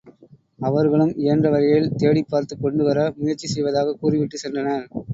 அவர்களும் 0.59 1.11
இயன்ற 1.15 1.49
வரையில் 1.49 1.91
தேடிப் 1.95 2.31
பார்த்துக் 2.31 2.63
கொண்டுவர 2.63 3.13
முயற்சி 3.17 3.47
செய்வதாகக் 3.47 4.01
கூறிவிட்டுச் 4.01 4.45
சென்றனர். 4.45 4.87